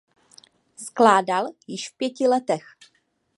[0.77, 2.63] Skládal již v pěti letech.